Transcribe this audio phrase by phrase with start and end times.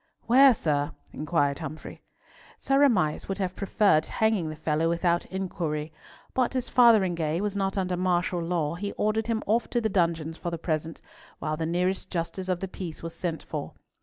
[0.25, 2.01] "Where, sir?" inquired Humfrey.
[2.57, 5.93] Sir Amias would have preferred hanging the fellow without inquiry,
[6.33, 10.39] but as Fotheringhay was not under martial law, he ordered him off to the dungeons
[10.39, 11.01] for the present,
[11.37, 13.73] while the nearest justice of the peace was sent for.